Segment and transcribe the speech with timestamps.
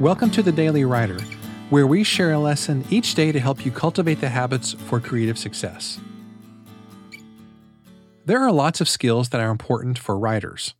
[0.00, 1.18] Welcome to the Daily Writer,
[1.70, 5.38] where we share a lesson each day to help you cultivate the habits for creative
[5.38, 5.98] success.
[8.26, 10.74] There are lots of skills that are important for writers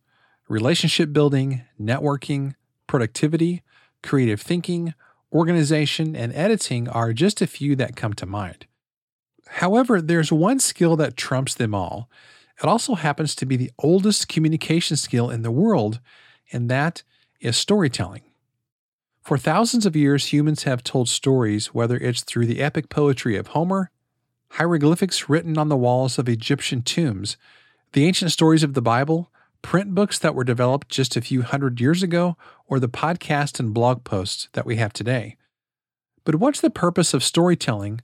[0.47, 2.53] relationship building, networking,
[2.85, 3.63] productivity,
[4.03, 4.93] creative thinking,
[5.33, 8.67] organization, and editing are just a few that come to mind.
[9.47, 12.07] However, there's one skill that trumps them all.
[12.61, 16.01] It also happens to be the oldest communication skill in the world,
[16.53, 17.01] and that
[17.39, 18.21] is storytelling.
[19.27, 23.47] For thousands of years, humans have told stories, whether it's through the epic poetry of
[23.47, 23.91] Homer,
[24.51, 27.35] hieroglyphics written on the walls of Egyptian tombs,
[27.91, 29.29] the ancient stories of the Bible,
[29.61, 33.73] print books that were developed just a few hundred years ago, or the podcast and
[33.73, 35.35] blog posts that we have today.
[36.23, 37.99] But what's the purpose of storytelling,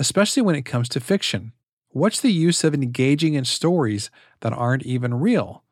[0.00, 1.52] especially when it comes to fiction?
[1.90, 5.62] What's the use of engaging in stories that aren't even real?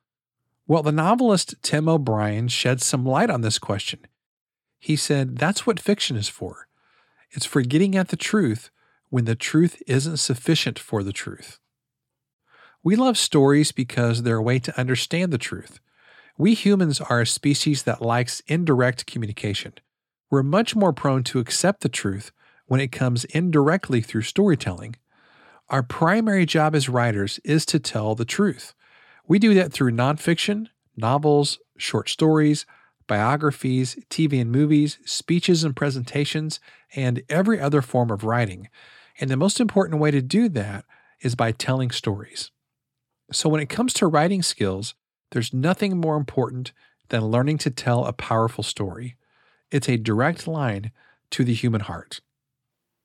[0.68, 4.06] Well, the novelist Tim O'Brien sheds some light on this question.
[4.82, 6.66] He said that's what fiction is for.
[7.30, 8.68] It's for getting at the truth
[9.10, 11.60] when the truth isn't sufficient for the truth.
[12.82, 15.78] We love stories because they're a way to understand the truth.
[16.36, 19.74] We humans are a species that likes indirect communication.
[20.30, 22.32] We're much more prone to accept the truth
[22.66, 24.96] when it comes indirectly through storytelling.
[25.68, 28.74] Our primary job as writers is to tell the truth.
[29.28, 32.66] We do that through nonfiction, novels, short stories,
[33.06, 36.60] biographies, TV and movies, speeches and presentations,
[36.94, 38.68] and every other form of writing.
[39.20, 40.84] And the most important way to do that
[41.20, 42.50] is by telling stories.
[43.30, 44.94] So, when it comes to writing skills,
[45.30, 46.72] there's nothing more important
[47.08, 49.16] than learning to tell a powerful story.
[49.70, 50.90] It's a direct line
[51.30, 52.20] to the human heart.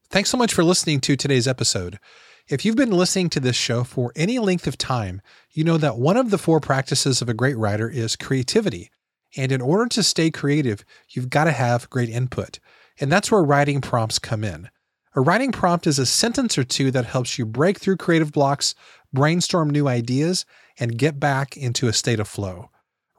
[0.10, 2.00] Thanks so much for listening to today's episode.
[2.48, 5.98] If you've been listening to this show for any length of time, you know that
[5.98, 8.90] one of the four practices of a great writer is creativity.
[9.36, 12.60] And in order to stay creative, you've got to have great input.
[13.00, 14.70] And that's where writing prompts come in.
[15.16, 18.76] A writing prompt is a sentence or two that helps you break through creative blocks,
[19.12, 20.46] brainstorm new ideas,
[20.80, 22.70] and get back into a state of flow.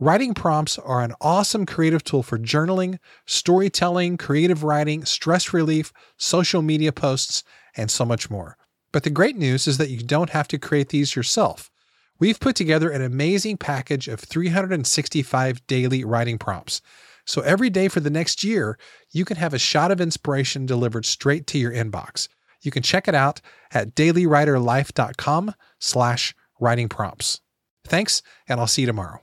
[0.00, 6.62] Writing prompts are an awesome creative tool for journaling, storytelling, creative writing, stress relief, social
[6.62, 7.42] media posts,
[7.76, 8.56] and so much more.
[8.92, 11.68] But the great news is that you don't have to create these yourself.
[12.20, 16.80] We've put together an amazing package of 365 daily writing prompts.
[17.24, 18.78] So every day for the next year,
[19.12, 22.28] you can have a shot of inspiration delivered straight to your inbox.
[22.62, 23.40] You can check it out
[23.72, 27.40] at dailywriterlife.com slash writing prompts.
[27.84, 29.16] Thanks, and I'll see you tomorrow.